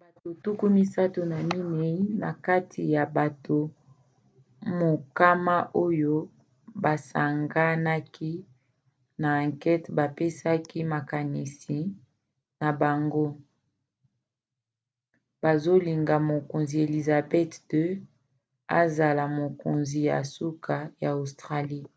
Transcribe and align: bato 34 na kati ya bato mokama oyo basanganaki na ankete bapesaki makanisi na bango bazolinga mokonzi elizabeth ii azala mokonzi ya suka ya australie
bato 0.00 0.28
34 0.64 1.96
na 2.22 2.30
kati 2.46 2.82
ya 2.94 3.04
bato 3.16 3.58
mokama 4.80 5.56
oyo 5.86 6.14
basanganaki 6.82 8.32
na 9.20 9.28
ankete 9.42 9.86
bapesaki 9.98 10.78
makanisi 10.92 11.78
na 12.60 12.68
bango 12.80 13.26
bazolinga 15.42 16.16
mokonzi 16.30 16.76
elizabeth 16.86 17.54
ii 17.82 18.00
azala 18.80 19.24
mokonzi 19.38 19.98
ya 20.10 20.18
suka 20.34 20.76
ya 21.02 21.10
australie 21.20 21.88